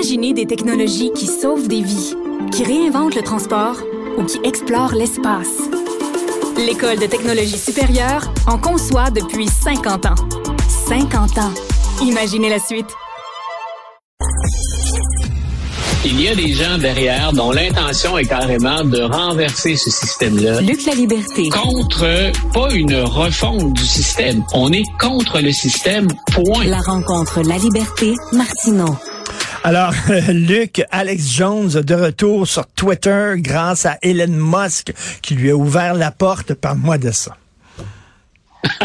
Imaginez 0.00 0.32
des 0.32 0.46
technologies 0.46 1.12
qui 1.14 1.26
sauvent 1.26 1.68
des 1.68 1.82
vies, 1.82 2.14
qui 2.52 2.64
réinventent 2.64 3.14
le 3.14 3.20
transport 3.20 3.76
ou 4.16 4.24
qui 4.24 4.38
explorent 4.44 4.94
l'espace. 4.94 5.58
L'École 6.56 6.98
de 6.98 7.04
technologie 7.04 7.58
supérieure 7.58 8.32
en 8.46 8.56
conçoit 8.56 9.10
depuis 9.10 9.46
50 9.46 10.06
ans. 10.06 10.14
50 10.88 11.36
ans. 11.36 11.52
Imaginez 12.00 12.48
la 12.48 12.58
suite. 12.58 12.86
Il 16.06 16.18
y 16.18 16.28
a 16.28 16.34
des 16.34 16.54
gens 16.54 16.78
derrière 16.78 17.34
dont 17.34 17.50
l'intention 17.50 18.16
est 18.16 18.24
carrément 18.24 18.82
de 18.84 19.02
renverser 19.02 19.76
ce 19.76 19.90
système-là. 19.90 20.62
Luc 20.62 20.86
la 20.86 20.94
liberté. 20.94 21.50
Contre, 21.50 22.32
pas 22.54 22.72
une 22.72 23.02
refonte 23.02 23.74
du 23.74 23.84
système. 23.84 24.42
On 24.54 24.72
est 24.72 24.86
contre 24.98 25.42
le 25.42 25.52
système, 25.52 26.08
point. 26.32 26.64
La 26.64 26.80
rencontre 26.80 27.42
La 27.42 27.58
Liberté, 27.58 28.14
Martineau. 28.32 28.96
Alors, 29.62 29.92
Luc, 30.32 30.82
Alex 30.90 31.36
Jones 31.36 31.68
de 31.68 31.94
retour 31.94 32.46
sur 32.46 32.66
Twitter 32.66 33.34
grâce 33.36 33.84
à 33.84 33.98
Elon 34.00 34.26
Musk 34.28 34.92
qui 35.20 35.34
lui 35.34 35.50
a 35.50 35.56
ouvert 35.56 35.94
la 35.94 36.10
porte. 36.10 36.54
par 36.54 36.74
moi 36.76 36.96
de 36.96 37.10
ça. 37.10 37.36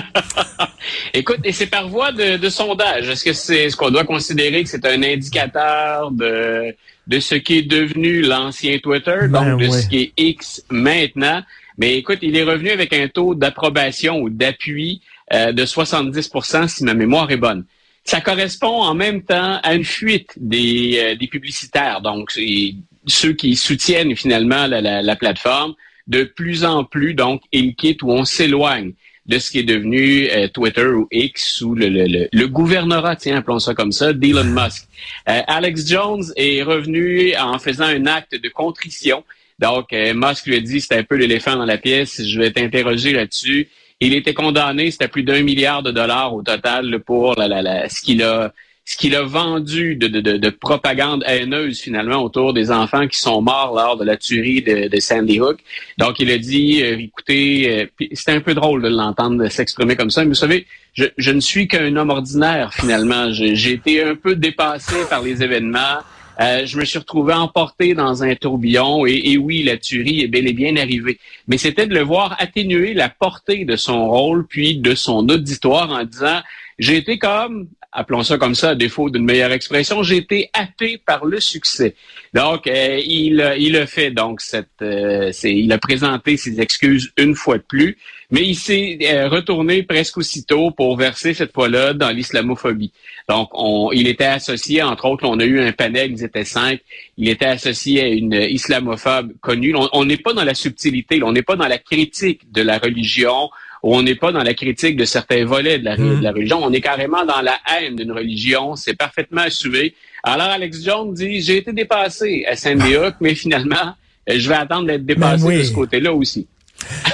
Écoute, 1.13 1.39
et 1.45 1.53
c'est 1.53 1.67
par 1.67 1.87
voie 1.87 2.11
de, 2.11 2.49
sondage. 2.49 3.07
Est-ce 3.07 3.23
que 3.23 3.33
c'est 3.33 3.69
ce 3.69 3.77
qu'on 3.77 3.89
doit 3.89 4.03
considérer 4.03 4.63
que 4.63 4.69
c'est 4.69 4.85
un 4.85 5.01
indicateur 5.01 6.11
de, 6.11 6.75
de 7.07 7.19
ce 7.19 7.35
qui 7.35 7.59
est 7.59 7.63
devenu 7.63 8.21
l'ancien 8.21 8.77
Twitter, 8.79 9.27
Ben 9.29 9.51
donc 9.51 9.61
de 9.61 9.69
ce 9.69 9.87
qui 9.87 9.97
est 10.01 10.13
X 10.17 10.61
maintenant? 10.69 11.41
Mais 11.77 11.95
écoute, 11.95 12.19
il 12.21 12.35
est 12.35 12.43
revenu 12.43 12.71
avec 12.71 12.91
un 12.93 13.07
taux 13.07 13.33
d'approbation 13.33 14.19
ou 14.19 14.29
d'appui 14.29 15.01
euh, 15.33 15.53
de 15.53 15.65
70% 15.65 16.67
si 16.67 16.83
ma 16.83 16.93
mémoire 16.93 17.31
est 17.31 17.37
bonne. 17.37 17.65
Ça 18.05 18.21
correspond 18.21 18.81
en 18.83 18.93
même 18.93 19.23
temps 19.23 19.59
à 19.63 19.73
une 19.73 19.83
fuite 19.83 20.31
des, 20.37 20.99
euh, 20.99 21.15
des 21.15 21.27
publicitaires, 21.27 22.01
donc 22.01 22.31
c'est 22.31 22.75
ceux 23.07 23.33
qui 23.33 23.55
soutiennent 23.55 24.15
finalement 24.15 24.67
la, 24.67 24.79
la- 24.79 25.01
la 25.01 25.15
plateforme, 25.15 25.73
de 26.07 26.23
plus 26.23 26.63
en 26.65 26.83
plus, 26.83 27.15
donc, 27.15 27.41
ils 27.51 27.75
quittent 27.75 28.03
ou 28.03 28.11
on 28.11 28.23
s'éloigne 28.25 28.93
de 29.25 29.39
ce 29.39 29.49
qui 29.49 29.57
est 29.57 29.63
devenu 29.63 30.29
euh, 30.29 30.47
Twitter 30.49 30.85
ou 30.85 31.07
X 31.11 31.61
ou 31.61 31.73
le, 31.73 31.89
le, 31.89 32.05
le, 32.05 32.29
le 32.31 32.47
gouvernorat, 32.47 33.15
tiens, 33.15 33.37
appelons 33.37 33.57
ça 33.57 33.73
comme 33.73 33.91
ça, 33.91 34.13
d'Elon 34.13 34.43
Musk. 34.59 34.83
Euh, 35.27 35.41
Alex 35.47 35.87
Jones 35.87 36.23
est 36.35 36.61
revenu 36.61 37.35
en 37.37 37.57
faisant 37.57 37.85
un 37.85 38.05
acte 38.05 38.35
de 38.39 38.49
contrition. 38.49 39.23
Donc, 39.57 39.93
euh, 39.93 40.13
Musk 40.13 40.45
lui 40.45 40.57
a 40.57 40.59
dit, 40.59 40.79
c'était 40.79 40.97
un 40.97 41.03
peu 41.03 41.15
l'éléphant 41.15 41.55
dans 41.55 41.65
la 41.65 41.79
pièce, 41.79 42.23
je 42.23 42.39
vais 42.39 42.51
t'interroger 42.51 43.13
là-dessus. 43.13 43.67
Il 43.99 44.13
était 44.13 44.33
condamné, 44.33 44.91
c'était 44.91 45.07
plus 45.07 45.23
d'un 45.23 45.41
milliard 45.41 45.81
de 45.81 45.91
dollars 45.91 46.33
au 46.33 46.41
total 46.41 46.99
pour 46.99 47.35
la, 47.35 47.47
la, 47.47 47.61
la, 47.61 47.89
ce 47.89 48.01
qu'il 48.01 48.23
a 48.23 48.53
ce 48.85 48.95
qu'il 48.97 49.15
a 49.15 49.23
vendu 49.23 49.95
de, 49.95 50.07
de, 50.07 50.21
de, 50.21 50.37
de 50.37 50.49
propagande 50.49 51.23
haineuse 51.25 51.79
finalement 51.79 52.21
autour 52.21 52.53
des 52.53 52.71
enfants 52.71 53.07
qui 53.07 53.17
sont 53.17 53.41
morts 53.41 53.73
lors 53.75 53.97
de 53.97 54.05
la 54.05 54.15
tuerie 54.15 54.61
de, 54.61 54.99
Sandy 54.99 55.41
Hook. 55.41 55.59
Donc 55.97 56.19
il 56.19 56.29
a 56.29 56.37
dit, 56.37 56.83
euh, 56.83 56.99
écoutez, 56.99 57.89
euh, 57.99 58.05
c'était 58.13 58.33
un 58.33 58.41
peu 58.41 58.53
drôle 58.53 58.83
de 58.83 58.89
l'entendre 58.89 59.47
s'exprimer 59.49 59.95
comme 59.95 60.11
ça, 60.11 60.21
mais 60.21 60.29
vous 60.29 60.35
savez, 60.35 60.67
je, 60.93 61.05
je 61.17 61.31
ne 61.31 61.39
suis 61.39 61.67
qu'un 61.67 61.95
homme 61.95 62.11
ordinaire 62.11 62.73
finalement. 62.73 63.31
J'ai 63.31 63.71
été 63.71 64.03
un 64.03 64.15
peu 64.15 64.35
dépassé 64.35 64.95
par 65.09 65.23
les 65.23 65.41
événements. 65.41 65.99
Euh, 66.39 66.65
je 66.65 66.77
me 66.77 66.85
suis 66.85 66.99
retrouvé 66.99 67.33
emporté 67.33 67.93
dans 67.93 68.23
un 68.23 68.35
tourbillon 68.35 69.05
et, 69.05 69.21
et 69.31 69.37
oui, 69.37 69.63
la 69.63 69.77
tuerie 69.77 70.21
est 70.21 70.27
bel 70.27 70.47
et 70.47 70.53
bien 70.53 70.75
arrivée. 70.75 71.17
Mais 71.47 71.57
c'était 71.57 71.87
de 71.87 71.93
le 71.93 72.01
voir 72.01 72.35
atténuer 72.39 72.93
la 72.93 73.09
portée 73.09 73.65
de 73.65 73.75
son 73.75 74.09
rôle 74.09 74.45
puis 74.45 74.77
de 74.77 74.95
son 74.95 75.29
auditoire 75.29 75.91
en 75.91 76.03
disant 76.03 76.41
j'ai 76.77 76.97
été 76.97 77.17
comme, 77.17 77.67
appelons 77.91 78.23
ça 78.23 78.37
comme 78.37 78.55
ça, 78.55 78.71
à 78.71 78.75
défaut 78.75 79.09
d'une 79.09 79.23
meilleure 79.23 79.51
expression, 79.53 80.03
j'ai 80.03 80.17
été 80.17 80.49
happé 80.53 80.97
par 80.97 81.25
le 81.25 81.39
succès. 81.39 81.95
Donc, 82.33 82.67
euh, 82.67 82.99
il, 83.05 83.39
a- 83.41 83.55
il 83.57 83.77
a 83.77 83.85
fait 83.87 84.11
donc 84.11 84.41
cette, 84.41 84.67
euh, 84.81 85.31
il 85.43 85.71
a 85.71 85.77
présenté 85.77 86.35
ses 86.35 86.59
excuses 86.59 87.11
une 87.17 87.33
fois 87.35 87.57
de 87.57 87.63
plus, 87.63 87.97
mais 88.31 88.41
il 88.41 88.55
s'est 88.55 88.97
euh, 89.03 89.29
retourné 89.29 89.83
presque 89.83 90.17
aussitôt 90.17 90.71
pour 90.71 90.97
verser 90.97 91.33
cette 91.33 91.53
fois-là 91.53 91.93
dans 91.93 92.09
l'islamophobie. 92.09 92.91
Donc, 93.29 93.49
on, 93.53 93.91
il 93.93 94.07
était 94.07 94.25
associé, 94.25 94.83
entre 94.83 95.05
autres, 95.05 95.25
on 95.25 95.39
a 95.39 95.45
eu 95.45 95.59
un 95.61 95.71
panel, 95.71 96.11
ils 96.11 96.23
étaient 96.23 96.43
cinq, 96.43 96.81
il 97.17 97.29
était 97.29 97.45
associé 97.45 98.01
à 98.01 98.07
une 98.07 98.33
islamophobe 98.33 99.31
connue. 99.39 99.73
On 99.93 100.03
n'est 100.05 100.17
pas 100.17 100.33
dans 100.33 100.43
la 100.43 100.53
subtilité, 100.55 101.23
on 101.23 101.31
n'est 101.31 101.41
pas 101.41 101.55
dans 101.55 101.67
la 101.67 101.77
critique 101.77 102.51
de 102.51 102.61
la 102.61 102.77
religion, 102.79 103.49
on 103.87 104.01
n'est 104.01 104.15
pas 104.15 104.31
dans 104.31 104.41
la 104.41 104.55
critique 104.55 104.97
de 104.97 105.05
certains 105.05 105.45
volets 105.45 105.77
de 105.77 105.85
la, 105.85 105.95
de 105.95 106.21
la 106.21 106.31
religion, 106.31 106.59
on 106.63 106.73
est 106.73 106.81
carrément 106.81 107.23
dans 107.23 107.41
la 107.41 107.59
haine 107.71 107.95
d'une 107.95 108.11
religion, 108.11 108.75
c'est 108.75 108.95
parfaitement 108.95 109.41
assumé. 109.41 109.93
Alors, 110.23 110.47
Alex 110.47 110.83
Jones 110.83 111.13
dit, 111.13 111.39
j'ai 111.41 111.57
été 111.57 111.71
dépassé 111.71 112.45
à 112.49 112.55
Sandy 112.55 112.97
Hook, 112.97 113.13
mais 113.21 113.35
finalement, 113.35 113.93
je 114.27 114.49
vais 114.49 114.55
attendre 114.55 114.87
d'être 114.87 115.05
dépassé 115.05 115.43
Ben 115.43 115.49
oui. 115.49 115.57
de 115.59 115.63
ce 115.63 115.71
côté-là 115.71 116.11
aussi. 116.11 116.47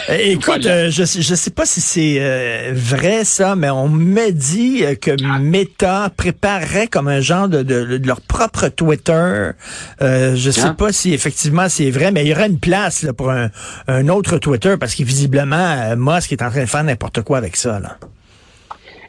Euh, 0.10 0.18
Écoute, 0.20 0.46
Voilà. 0.64 0.72
euh, 0.88 0.92
je 0.92 1.04
je 1.04 1.36
sais 1.36 1.52
pas 1.52 1.66
si 1.66 1.82
c'est 1.82 2.18
euh, 2.20 2.72
vrai 2.74 3.24
ça, 3.26 3.56
mais 3.56 3.70
on 3.70 3.88
me 3.90 4.32
dit 4.32 4.84
que 5.00 5.12
Meta 5.40 6.12
préparerait 6.16 6.88
comme 6.88 7.08
un 7.08 7.22
genre 7.22 7.48
de, 7.48 7.64
de- 7.64 7.98
de 7.98 8.08
leur 8.08 8.22
propre 8.22 8.68
Twitter. 8.70 9.52
Euh, 10.02 10.36
je 10.36 10.52
sais 10.52 10.62
Ah. 10.66 10.76
pas 10.78 10.92
si 10.92 11.14
effectivement 11.14 11.70
c'est 11.70 11.90
vrai, 11.92 12.12
mais 12.12 12.24
il 12.24 12.28
y 12.30 12.34
aurait 12.34 12.48
une 12.48 12.60
place 12.60 13.04
là, 13.04 13.14
pour 13.14 13.32
un, 13.32 13.50
un 13.88 14.08
autre 14.10 14.38
Twitter 14.38 14.76
parce 14.80 14.96
que 14.96 15.04
visiblement 15.04 15.96
Musk 15.96 16.32
est 16.32 16.42
en 16.42 16.50
train 16.50 16.62
de 16.62 16.66
faire 16.70 16.84
n'importe 16.84 17.22
quoi 17.22 17.38
avec 17.38 17.56
ça. 17.56 17.80
Là. 17.80 17.98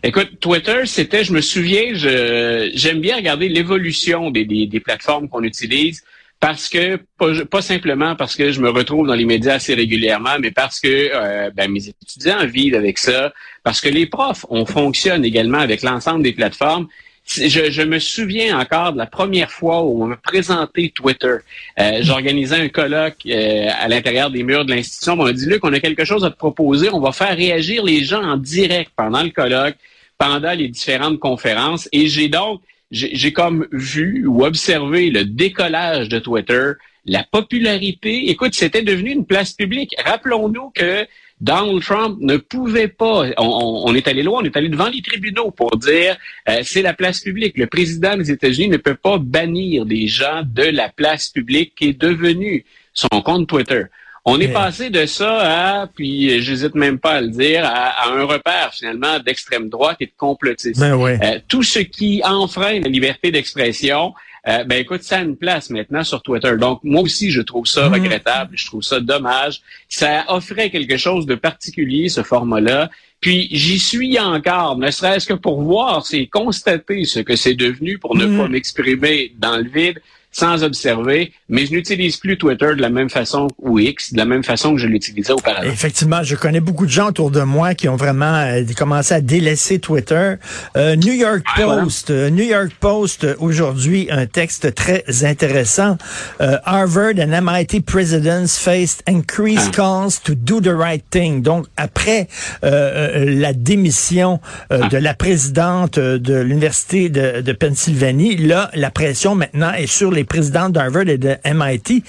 Écoute, 0.05 0.41
Twitter, 0.41 0.81
c'était, 0.87 1.23
je 1.23 1.33
me 1.33 1.41
souviens, 1.41 1.93
j'aime 1.95 3.01
bien 3.01 3.17
regarder 3.17 3.49
l'évolution 3.49 4.31
des, 4.33 4.45
des, 4.45 4.67
des 4.67 4.81
plateformes 4.81 5.29
qu'on 5.29 5.45
utilise 5.45 6.03
parce 6.43 6.69
que, 6.69 6.97
pas, 7.19 7.45
pas 7.49 7.63
simplement 7.63 8.17
parce 8.17 8.35
que 8.35 8.51
je 8.51 8.61
me 8.61 8.69
retrouve 8.69 9.07
dans 9.07 9.15
les 9.15 9.25
médias 9.25 9.55
assez 9.55 9.75
régulièrement, 9.75 10.41
mais 10.41 10.51
parce 10.51 10.81
que 10.81 10.89
euh, 10.89 11.51
ben, 11.55 11.71
mes 11.71 11.87
étudiants 11.87 12.45
vivent 12.47 12.75
avec 12.75 12.99
ça, 12.99 13.33
parce 13.63 13.81
que 13.81 13.89
les 13.89 14.07
profs, 14.07 14.45
on 14.51 14.67
fonctionne 14.67 15.25
également 15.25 15.61
avec 15.61 15.83
l'ensemble 15.83 16.25
des 16.25 16.33
plateformes. 16.33 16.89
Je, 17.29 17.71
je 17.71 17.83
me 17.83 18.01
souviens 18.01 18.59
encore 18.59 18.93
de 18.93 18.99
la 18.99 19.07
première 19.07 19.53
fois 19.53 19.85
où 19.85 20.03
on 20.03 20.09
m'a 20.09 20.17
présenté 20.17 20.91
Twitter. 20.91 21.37
Euh, 21.79 21.99
J'organisais 22.01 22.57
un 22.57 22.69
colloque 22.69 23.19
euh, 23.25 23.69
à 23.79 23.87
l'intérieur 23.87 24.33
des 24.33 24.43
murs 24.43 24.65
de 24.65 24.73
l'institution. 24.73 25.13
On 25.13 25.23
m'a 25.23 25.33
dit, 25.33 25.47
Luc, 25.47 25.65
on 25.65 25.73
a 25.73 25.79
quelque 25.79 26.05
chose 26.05 26.25
à 26.25 26.31
te 26.31 26.37
proposer. 26.37 26.89
On 26.93 26.99
va 26.99 27.13
faire 27.13 27.37
réagir 27.37 27.85
les 27.85 28.03
gens 28.03 28.21
en 28.21 28.37
direct 28.37 28.91
pendant 28.97 29.23
le 29.23 29.31
colloque, 29.31 29.77
pendant 30.19 30.55
les 30.55 30.67
différentes 30.67 31.21
conférences. 31.21 31.89
Et 31.93 32.09
j'ai 32.09 32.27
donc, 32.27 32.61
j'ai 32.93 33.33
comme 33.33 33.67
vu 33.73 34.27
ou 34.27 34.45
observé 34.45 35.11
le 35.11 35.25
décollage 35.25 36.09
de 36.09 36.19
Twitter, 36.19 36.73
la 37.07 37.25
popularité. 37.25 38.31
Écoute, 38.31 38.55
c'était 38.55 38.83
devenu 38.83 39.11
une 39.11 39.27
place 39.27 39.53
publique. 39.53 39.95
Rappelons-nous 40.05 40.71
que 40.75 41.07
Donald 41.41 41.83
Trump 41.83 42.19
ne 42.21 42.37
pouvait 42.37 42.87
pas, 42.89 43.25
on, 43.39 43.45
on- 43.45 43.83
on 43.89 43.95
est 43.95 44.07
allé 44.07 44.23
loin, 44.23 44.41
on 44.43 44.45
est 44.45 44.57
allé 44.57 44.69
devant 44.69 44.89
les 44.89 45.03
tribunaux 45.03 45.51
pour 45.51 45.77
dire 45.77 46.17
euh, 46.49 46.61
c'est 46.63 46.83
la 46.83 46.95
place 46.95 47.21
publique. 47.21 47.59
Le 47.59 47.67
président 47.67 48.17
des 48.17 48.31
États-Unis 48.31 48.69
ne 48.69 48.77
peut 48.77 48.95
pas 48.95 49.19
bannir 49.19 49.85
des 49.85 50.07
gens 50.07 50.43
de 50.47 50.63
la 50.65 50.89
place 50.91 51.31
publique 51.31 51.75
qui 51.77 51.89
est 51.89 52.01
devenue 52.01 52.65
son 52.95 53.09
compte 53.23 53.49
Twitter. 53.49 53.85
On 54.25 54.39
est 54.41 54.47
Mais- 54.47 54.53
passé 54.53 54.89
de 54.91 55.05
ça 55.07 55.81
à, 55.83 55.87
puis 55.89 56.41
j'hésite 56.41 56.75
même 56.77 56.99
pas 57.01 57.15
à 57.15 57.21
le 57.21 57.29
dire, 57.29 57.65
à, 57.65 57.89
à 58.05 58.11
un 58.11 58.23
repère 58.25 58.71
finalement 58.73 59.19
d'extrême 59.19 59.69
droite 59.69 59.97
et 60.01 60.07
de 60.07 60.13
complotisme. 60.17 60.81
Ben 60.81 60.95
ouais. 60.95 61.19
Euh, 61.25 61.41
tout 61.49 61.65
ce 61.65 61.81
qui 61.81 62.23
enfreint 62.25 62.79
la 62.79 62.89
liberté 62.89 63.33
d'expression, 63.33 64.15
euh, 64.47 64.63
ben 64.65 64.79
écoute, 64.79 65.03
ça 65.03 65.19
a 65.19 65.23
une 65.23 65.37
place 65.37 65.71
maintenant 65.71 66.05
sur 66.05 66.23
Twitter. 66.23 66.53
Donc 66.57 66.81
moi 66.85 67.03
aussi, 67.03 67.33
je 67.33 67.41
trouve 67.43 67.67
ça 67.67 67.89
Mhm. 67.89 67.95
regrettable, 67.95 68.53
je 68.57 68.67
trouve 68.67 68.83
ça 68.83 69.01
dommage. 69.01 69.61
Ça 69.89 70.25
offrait 70.29 70.71
quelque 70.71 70.97
chose 70.97 71.27
de 71.27 71.35
particulier, 71.35 72.09
ce 72.09 72.23
format-là. 72.23 72.91
Puis 73.21 73.49
j'y 73.51 73.79
suis 73.81 74.19
encore, 74.21 74.79
ne 74.79 74.91
serait-ce 74.93 75.27
que 75.27 75.35
pour 75.35 75.63
voir, 75.63 76.07
c'est 76.07 76.27
constater 76.27 77.05
ce 77.05 77.19
que 77.21 77.35
c'est 77.35 77.55
devenu 77.55 77.99
pour 77.99 78.17
ne 78.17 78.27
Mhm. 78.27 78.39
pas 78.39 78.49
m'exprimer 78.49 79.33
dans 79.39 79.57
le 79.57 79.65
vide 79.69 80.01
sans 80.33 80.65
observer, 80.65 81.33
mais 81.49 81.67
je 81.67 81.73
n'utilise 81.73 82.17
plus 82.17 82.39
Twitter 82.39 82.75
de 82.75 82.81
la 82.83 82.89
même 82.89 83.11
façon 83.11 83.49
ou 83.59 83.79
X, 83.79 84.13
de 84.13 84.19
la 84.19 84.25
même 84.25 84.43
façon 84.43 84.73
que 84.75 84.81
je 84.81 84.87
l'utilisais 84.87 85.33
auparavant. 85.33 85.69
Effectivement, 85.71 86.23
je 86.23 86.35
connais 86.37 86.61
beaucoup 86.61 86.87
de 86.87 86.91
gens 86.91 87.09
autour 87.09 87.31
de 87.31 87.43
moi 87.43 87.75
qui 87.75 87.89
ont 87.89 87.97
vraiment 87.97 88.35
euh, 88.37 88.63
commencé 88.77 89.13
à 89.15 89.21
délaisser 89.21 89.79
Twitter. 89.79 90.35
Euh, 90.77 90.97
New 90.97 91.13
York 91.13 91.43
voilà. 91.57 91.83
Post, 91.83 92.11
euh, 92.11 92.31
New 92.31 92.45
York 92.45 92.71
Post 92.81 93.25
euh, 93.25 93.35
aujourd'hui 93.39 94.09
un 94.11 94.27
texte 94.27 94.75
très 94.75 95.05
intéressant. 95.23 95.99
Euh, 96.41 96.57
Harvard 96.65 97.15
and 97.19 97.29
MIT 97.43 97.83
presidents 97.85 98.59
faced 98.59 99.03
increased 99.07 99.69
Ah. 99.75 99.77
calls 99.77 100.19
to 100.25 100.35
do 100.35 100.61
the 100.61 100.75
right 100.75 101.05
thing. 101.11 101.43
Donc 101.43 101.67
après 101.77 102.27
la 102.63 103.53
démission 103.53 104.41
euh, 104.73 104.81
Ah. 104.83 104.89
de 104.89 104.97
la 104.97 105.15
présidente 105.15 105.99
de 105.99 106.41
l'université 106.41 107.09
de, 107.11 107.41
de 107.43 107.53
Pennsylvanie, 107.53 108.37
là 108.37 108.71
la 108.75 108.91
pression 108.91 109.35
maintenant 109.35 109.73
est 109.73 109.87
sur 109.87 110.11
les 110.11 110.22
présidents 110.25 110.69
d'Harvard 110.69 111.09
et 111.09 111.19
de 111.19 111.37
MIT 111.45 112.05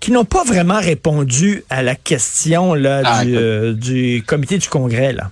qui 0.00 0.12
n'ont 0.12 0.24
pas 0.24 0.44
vraiment 0.44 0.78
répondu 0.80 1.64
à 1.70 1.82
la 1.82 1.94
question 1.94 2.74
là, 2.74 3.02
Ah, 3.04 3.24
du, 3.24 3.36
euh, 3.36 3.72
du 3.72 4.22
comité 4.26 4.58
du 4.58 4.68
Congrès. 4.68 5.12
Là. 5.12 5.30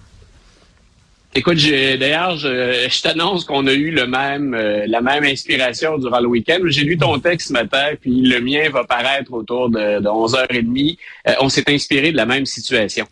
Écoute, 1.35 1.59
d'ailleurs, 1.59 2.37
je, 2.37 2.87
je 2.89 3.03
t'annonce 3.03 3.45
qu'on 3.45 3.67
a 3.67 3.73
eu 3.73 3.91
le 3.91 4.07
même, 4.07 4.55
euh, 4.55 4.85
la 4.87 5.01
même 5.01 5.25
inspiration 5.25 5.99
durant 5.99 6.21
le 6.21 6.29
week-end. 6.29 6.61
J'ai 6.67 6.85
lu 6.85 6.97
ton 6.97 7.19
texte 7.19 7.49
ce 7.49 7.53
matin, 7.53 7.89
puis 8.01 8.23
le 8.23 8.41
mien 8.41 8.71
va 8.71 8.85
paraître 8.85 9.33
autour 9.33 9.69
de, 9.69 10.01
de 10.01 10.09
11h30. 10.09 10.97
Euh, 11.29 11.33
on 11.41 11.49
s'est 11.49 11.65
inspiré 11.69 12.13
de 12.13 12.17
la 12.17 12.27
même 12.27 12.47
situation. 12.47 13.07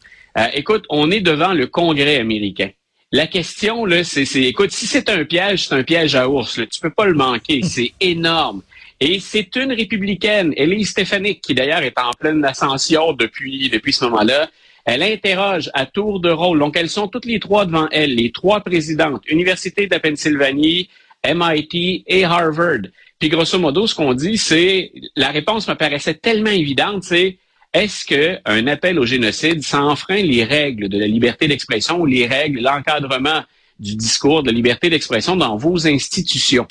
Écoute, 0.55 0.87
on 0.89 1.11
est 1.11 1.21
devant 1.21 1.53
le 1.53 1.67
Congrès 1.67 2.17
américain. 2.17 2.71
La 3.15 3.27
question, 3.27 3.85
là, 3.85 4.03
c'est, 4.05 4.25
écoute, 4.37 4.71
si 4.71 4.87
c'est 4.87 5.11
un 5.11 5.25
piège, 5.27 5.69
c'est 5.69 5.75
un 5.75 5.83
piège 5.83 6.15
à 6.15 6.27
ours. 6.31 6.57
Là. 6.57 6.65
Tu 6.65 6.81
peux 6.81 6.91
pas 6.91 7.05
le 7.05 7.13
manquer. 7.13 7.61
C'est 7.63 7.93
énorme. 8.01 8.63
Et 9.05 9.19
c'est 9.19 9.57
une 9.57 9.73
républicaine, 9.73 10.55
Elise 10.57 10.91
Stefanik, 10.91 11.41
qui 11.41 11.55
d'ailleurs 11.55 11.83
est 11.83 11.99
en 11.99 12.13
pleine 12.13 12.45
ascension 12.45 13.13
depuis, 13.13 13.69
depuis 13.69 13.93
ce 13.93 14.05
moment-là. 14.05 14.49
Elle 14.85 15.03
interroge 15.03 15.69
à 15.75 15.87
tour 15.87 16.21
de 16.21 16.31
rôle. 16.31 16.61
Donc, 16.61 16.77
elles 16.77 16.89
sont 16.89 17.09
toutes 17.09 17.25
les 17.25 17.41
trois 17.41 17.67
devant 17.67 17.89
elle, 17.91 18.15
les 18.15 18.31
trois 18.31 18.61
présidentes, 18.61 19.29
Université 19.29 19.89
de 19.89 19.91
la 19.91 19.99
Pennsylvanie, 19.99 20.89
MIT 21.25 22.05
et 22.07 22.25
Harvard. 22.25 22.83
Puis, 23.19 23.29
grosso 23.29 23.59
modo, 23.59 23.89
ce 23.89 23.97
qu'on 23.97 24.15
dit, 24.15 24.39
c'est, 24.39 24.93
la 25.17 25.31
réponse 25.31 25.67
me 25.67 25.75
paraissait 25.75 26.15
tellement 26.15 26.51
évidente, 26.51 27.03
c'est, 27.03 27.39
est-ce 27.73 28.05
qu'un 28.07 28.67
appel 28.69 29.01
au 29.01 29.05
génocide 29.05 29.65
s'enfreint 29.65 30.23
les 30.23 30.45
règles 30.45 30.89
de 30.89 30.99
la 31.01 31.09
liberté 31.09 31.49
d'expression 31.49 31.99
ou 31.99 32.07
les 32.07 32.29
règles, 32.29 32.61
l'encadrement 32.61 33.43
du 33.81 33.97
discours 33.97 34.45
de 34.45 34.53
liberté 34.53 34.91
d'expression 34.91 35.35
dans 35.35 35.57
vos 35.57 35.89
institutions? 35.89 36.69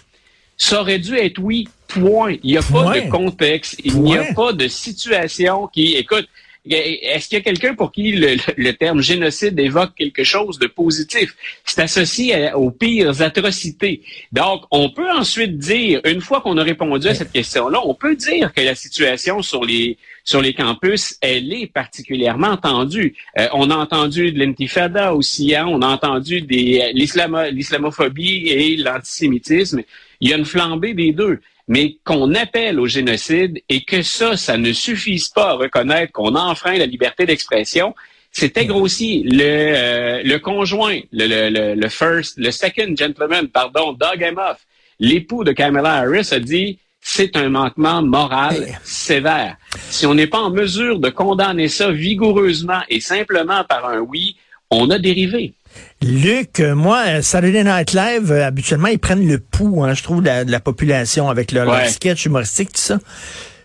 Ça 0.63 0.81
aurait 0.81 0.99
dû 0.99 1.15
être 1.15 1.39
oui, 1.39 1.67
point. 1.87 2.35
Il 2.43 2.51
n'y 2.51 2.57
a 2.57 2.61
pas 2.61 2.93
de 2.93 3.09
contexte, 3.09 3.81
il 3.83 3.99
n'y 3.99 4.15
a 4.15 4.31
pas 4.35 4.53
de 4.53 4.67
situation 4.67 5.65
qui, 5.65 5.95
écoute, 5.95 6.27
est-ce 6.69 7.27
qu'il 7.27 7.39
y 7.39 7.41
a 7.41 7.43
quelqu'un 7.43 7.73
pour 7.73 7.91
qui 7.91 8.11
le, 8.11 8.71
terme 8.73 9.01
génocide 9.01 9.59
évoque 9.59 9.95
quelque 9.97 10.23
chose 10.23 10.59
de 10.59 10.67
positif? 10.67 11.35
C'est 11.65 11.81
associé 11.81 12.53
aux 12.53 12.69
pires 12.69 13.23
atrocités. 13.23 14.03
Donc, 14.31 14.65
on 14.69 14.91
peut 14.91 15.09
ensuite 15.09 15.57
dire, 15.57 15.99
une 16.05 16.21
fois 16.21 16.41
qu'on 16.41 16.59
a 16.59 16.63
répondu 16.63 17.07
à 17.07 17.15
cette 17.15 17.31
question-là, 17.31 17.79
on 17.83 17.95
peut 17.95 18.15
dire 18.15 18.53
que 18.53 18.61
la 18.61 18.75
situation 18.75 19.41
sur 19.41 19.65
les 19.65 19.97
sur 20.23 20.43
les 20.43 20.53
campus, 20.53 21.17
elle 21.21 21.51
est 21.51 21.65
particulièrement 21.65 22.55
tendue. 22.55 23.15
Euh, 23.39 23.47
on 23.53 23.71
a 23.71 23.75
entendu 23.75 24.31
de 24.31 24.37
l'intifada 24.37 25.15
aussi, 25.15 25.55
hein? 25.55 25.65
on 25.67 25.81
a 25.81 25.87
entendu 25.87 26.43
des 26.43 26.91
l'islamophobie 26.93 28.49
et 28.49 28.77
l'antisémitisme. 28.77 29.81
Il 30.21 30.29
y 30.29 30.33
a 30.33 30.37
une 30.37 30.45
flambée 30.45 30.93
des 30.93 31.11
deux 31.11 31.39
mais 31.67 31.95
qu'on 32.03 32.33
appelle 32.35 32.81
au 32.81 32.87
génocide 32.87 33.61
et 33.69 33.85
que 33.85 34.01
ça, 34.01 34.35
ça 34.35 34.57
ne 34.57 34.73
suffise 34.73 35.29
pas 35.29 35.51
à 35.51 35.53
reconnaître 35.53 36.11
qu'on 36.11 36.35
enfreint 36.35 36.77
la 36.77 36.85
liberté 36.85 37.25
d'expression, 37.25 37.95
c'était 38.29 38.65
grossier. 38.65 39.23
Le, 39.23 39.41
euh, 39.41 40.21
le 40.21 40.37
conjoint, 40.39 40.99
le, 41.13 41.49
le, 41.49 41.75
le, 41.75 41.89
first, 41.89 42.37
le 42.37 42.51
second 42.51 42.93
gentleman, 42.95 43.47
pardon, 43.47 43.93
Doug 43.93 44.21
Emhoff, 44.21 44.57
l'époux 44.99 45.45
de 45.45 45.53
Kamala 45.53 45.93
Harris, 45.93 46.29
a 46.31 46.39
dit 46.39 46.77
c'est 46.99 47.37
un 47.37 47.47
manquement 47.47 48.01
moral 48.01 48.77
sévère. 48.83 49.55
Si 49.89 50.05
on 50.05 50.13
n'est 50.13 50.27
pas 50.27 50.39
en 50.39 50.51
mesure 50.51 50.99
de 50.99 51.09
condamner 51.09 51.69
ça 51.69 51.89
vigoureusement 51.89 52.81
et 52.89 52.99
simplement 52.99 53.63
par 53.63 53.87
un 53.87 53.99
oui, 53.99 54.35
on 54.69 54.89
a 54.89 54.99
dérivé. 54.99 55.53
Luc, 56.01 56.59
euh, 56.59 56.73
moi, 56.73 57.03
euh, 57.07 57.21
Saturday 57.21 57.63
Night 57.63 57.93
Live, 57.93 58.31
euh, 58.31 58.45
habituellement, 58.45 58.87
ils 58.87 58.97
prennent 58.97 59.27
le 59.27 59.37
pouls, 59.37 59.83
hein, 59.83 59.93
je 59.93 60.01
trouve, 60.01 60.23
de 60.23 60.51
la, 60.51 60.59
population 60.59 61.29
avec 61.29 61.51
leur, 61.51 61.87
sketch 61.89 62.25
humoristique, 62.25 62.73
tout 62.73 62.81
ça. 62.81 62.97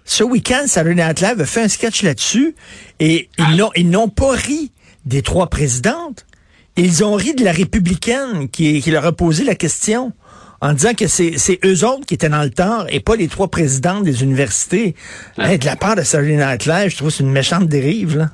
Ce 0.05 0.23
week-end, 0.23 0.64
Saturday 0.67 1.03
Night 1.03 1.20
Live 1.20 1.41
a 1.41 1.47
fait 1.47 1.62
un 1.62 1.69
sketch 1.69 2.03
là-dessus 2.03 2.55
et 3.00 3.29
ils 3.38 3.91
n'ont 3.91 4.08
pas 4.08 4.32
ri 4.32 4.70
des 5.05 5.23
trois 5.23 5.49
présidentes. 5.49 6.26
Ils 6.76 7.03
ont 7.03 7.14
ri 7.14 7.35
de 7.35 7.43
la 7.43 7.53
républicaine 7.53 8.49
qui, 8.50 8.82
leur 8.91 9.06
a 9.06 9.12
posé 9.12 9.43
la 9.43 9.55
question 9.55 10.12
en 10.61 10.75
disant 10.75 10.94
que 10.94 11.08
c'est 11.08 11.58
eux 11.64 11.85
autres 11.85 12.06
qui 12.06 12.14
étaient 12.14 12.29
dans 12.29 12.43
le 12.43 12.50
tort 12.50 12.87
et 12.91 13.00
pas 13.00 13.17
les 13.17 13.29
trois 13.29 13.49
présidentes 13.49 14.05
des 14.05 14.23
universités. 14.23 14.94
de 15.38 15.64
la 15.64 15.76
part 15.76 15.97
de 15.97 16.03
Saturday 16.03 16.37
Night 16.37 16.67
Live, 16.67 16.91
je 16.91 16.97
trouve 16.97 17.08
que 17.08 17.14
c'est 17.14 17.25
une 17.25 17.32
méchante 17.32 17.67
dérive. 17.67 18.19
Là. 18.19 18.31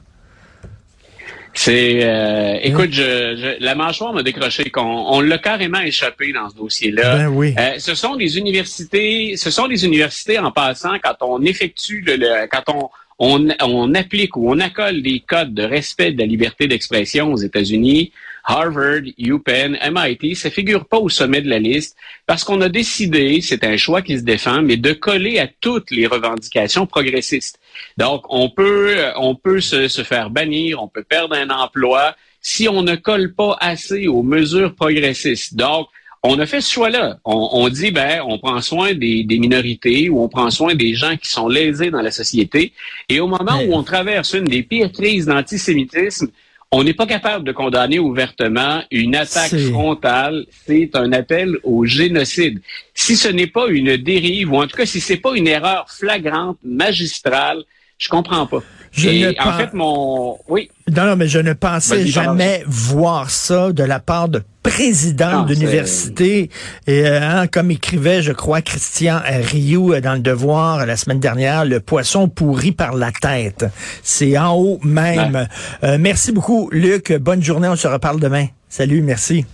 C'est, 1.55 2.01
euh, 2.03 2.59
écoute, 2.63 2.93
je, 2.93 3.63
la 3.63 3.75
mâchoire 3.75 4.13
m'a 4.13 4.23
décroché. 4.23 4.71
qu'on 4.71 4.81
on 4.81 5.21
l'a 5.21 5.39
carrément 5.39 5.81
échappé 5.81 6.33
dans 6.33 6.49
ce 6.49 6.57
dossier-là. 6.57 7.17
Ben 7.17 7.29
oui. 7.29 7.55
Euh, 7.59 7.75
ce 7.79 7.95
sont 7.95 8.17
des 8.17 8.39
universités, 8.39 9.35
ce 9.37 9.51
sont 9.51 9.69
des 9.69 9.85
universités 9.85 10.39
en 10.39 10.51
passant 10.51 10.95
quand 11.03 11.17
on 11.21 11.43
effectue 11.43 12.03
le, 12.07 12.47
quand 12.47 12.63
on 12.69 12.91
on, 13.19 13.49
on 13.61 13.95
applique 13.95 14.37
ou 14.37 14.51
on 14.51 14.59
accole 14.59 15.01
des 15.01 15.21
codes 15.21 15.55
de 15.55 15.63
respect 15.63 16.13
de 16.13 16.19
la 16.19 16.27
liberté 16.27 16.67
d'expression 16.67 17.33
aux 17.33 17.37
États-Unis. 17.37 18.13
Harvard, 18.45 19.03
UPenn, 19.19 19.79
MIT, 19.91 20.35
ça 20.35 20.51
figure 20.51 20.87
pas 20.87 20.99
au 20.99 21.09
sommet 21.09 21.41
de 21.41 21.49
la 21.49 21.59
liste 21.59 21.97
parce 22.27 22.45
qu'on 22.45 22.61
a 22.61 22.69
décidé, 22.69 23.41
c'est 23.41 23.65
un 23.65 23.77
choix 23.77 24.03
qui 24.03 24.19
se 24.19 24.25
défend, 24.25 24.63
mais 24.63 24.77
de 24.77 24.93
coller 24.93 25.39
à 25.39 25.49
toutes 25.61 25.91
les 25.91 26.07
revendications 26.07 26.87
progressistes. 26.87 27.59
Donc, 27.99 28.25
on 28.29 28.51
peut, 28.51 28.97
on 29.17 29.35
peut 29.35 29.61
se, 29.61 29.89
se 29.89 30.03
faire 30.03 30.31
bannir, 30.31 30.83
on 30.83 30.89
peut 30.89 31.05
perdre 31.05 31.37
un 31.37 31.51
emploi 31.51 32.17
si 32.41 32.69
on 32.69 32.83
ne 32.83 32.97
colle 32.97 33.35
pas 33.35 33.57
assez 33.61 34.09
aux 34.09 34.23
mesures 34.23 34.75
progressistes. 34.75 35.55
Donc, 35.55 35.89
on 36.25 36.39
a 36.39 36.47
fait 36.47 36.61
ce 36.61 36.73
choix-là. 36.73 37.19
On, 37.25 37.69
dit, 37.69 37.91
ben, 37.91 38.23
on 38.25 38.39
prend 38.39 38.61
soin 38.61 38.95
des, 38.95 39.25
des, 39.25 39.39
minorités 39.41 40.09
ou 40.09 40.23
on 40.23 40.29
prend 40.29 40.51
soin 40.51 40.75
des 40.77 40.95
gens 40.95 41.17
qui 41.17 41.29
sont 41.29 41.49
lésés 41.49 41.91
dans 41.91 42.01
la 42.01 42.13
société. 42.13 42.73
Et 43.09 43.19
au 43.19 43.27
moment 43.27 43.61
où 43.67 43.75
on 43.75 43.83
traverse 43.83 44.35
une 44.35 44.45
des 44.45 44.63
pires 44.63 44.93
crises 44.93 45.27
d'antisémitisme, 45.27 46.29
on 46.73 46.83
n'est 46.83 46.95
pas 46.95 47.07
capable 47.07 47.45
de 47.45 47.53
condamner 47.53 47.99
ouvertement 47.99 48.83
une 48.91 49.15
attaque 49.15 49.57
frontale. 49.71 50.47
C'est 50.67 50.91
un 50.95 51.13
appel 51.13 51.59
au 51.63 51.85
génocide. 51.85 52.61
Si 52.95 53.15
ce 53.15 53.29
n'est 53.29 53.47
pas 53.47 53.67
une 53.69 53.99
dérive, 53.99 54.53
ou 54.53 54.57
en 54.57 54.67
tout 54.67 54.77
cas 54.79 54.87
si 54.87 55.01
c'est 55.01 55.19
pas 55.19 55.37
une 55.37 55.47
erreur 55.47 55.91
flagrante, 55.91 56.57
magistrale, 56.65 57.63
je 58.03 58.09
comprends 58.09 58.47
pas. 58.47 58.59
Je 58.91 59.41
en 59.41 59.57
fait, 59.57 59.73
mon... 59.75 60.37
Oui. 60.49 60.69
Non, 60.95 61.07
non, 61.07 61.15
mais 61.15 61.29
je 61.29 61.39
ne 61.39 61.53
pensais 61.53 62.05
jamais 62.05 62.65
voir 62.67 63.31
ça 63.31 63.71
de 63.73 63.85
la 63.85 64.01
part 64.01 64.29
de 64.29 64.43
président 64.65 65.45
d'université. 65.45 66.51
Et 66.89 67.07
euh, 67.07 67.21
hein, 67.23 67.47
comme 67.47 67.71
écrivait, 67.71 68.21
je 68.21 68.33
crois, 68.33 68.61
Christian 68.61 69.21
Rioux 69.25 69.95
euh, 69.95 70.01
dans 70.01 70.15
le 70.15 70.19
Devoir 70.19 70.85
la 70.85 70.97
semaine 70.97 71.21
dernière, 71.21 71.65
le 71.65 71.79
poisson 71.79 72.29
pourri 72.29 72.73
par 72.73 72.95
la 72.97 73.13
tête. 73.13 73.67
C'est 74.03 74.37
en 74.37 74.57
haut 74.57 74.81
même. 74.83 75.47
Euh, 75.85 75.97
merci 75.99 76.33
beaucoup, 76.33 76.69
Luc. 76.73 77.13
Bonne 77.13 77.43
journée. 77.43 77.69
On 77.69 77.77
se 77.77 77.87
reparle 77.87 78.19
demain. 78.19 78.49
Salut, 78.69 79.01
merci. 79.01 79.47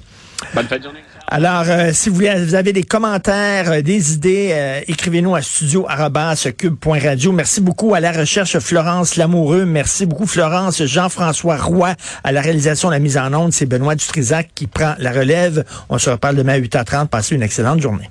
Bonne 0.55 0.67
fin 0.67 0.79
de 0.79 0.85
journée. 0.85 1.01
Alors, 1.31 1.65
euh, 1.69 1.91
si 1.93 2.09
vous, 2.09 2.25
avez 2.25 2.73
des 2.73 2.85
commentaires, 2.85 3.71
euh, 3.71 3.83
des 3.83 4.15
idées, 4.15 4.49
euh, 4.53 4.81
écrivez-nous 4.89 5.35
à 5.35 5.43
studio.cube.radio. 5.43 7.32
Merci 7.32 7.61
beaucoup 7.61 7.94
à 7.94 8.01
la 8.01 8.13
recherche 8.13 8.58
Florence 8.58 9.17
Lamoureux. 9.17 9.67
Merci 9.67 10.06
beaucoup 10.06 10.27
Florence. 10.27 10.82
Jean-François 10.82 11.58
Roy 11.58 11.94
à 12.25 12.32
la 12.32 12.41
réalisation, 12.41 12.89
la 12.89 12.99
mise 12.99 13.19
en 13.19 13.35
onde. 13.35 13.53
C'est 13.53 13.67
Benoît 13.67 13.94
Dutrisac 13.94 14.49
qui 14.55 14.67
prend 14.67 14.94
la 14.99 15.13
relève. 15.13 15.67
On 15.91 15.99
se 15.99 16.08
reparle 16.08 16.35
demain 16.35 16.55
à 16.55 16.61
8h30. 16.61 17.08
Passez 17.08 17.35
une 17.35 17.43
excellente 17.43 17.81
journée. 17.81 18.08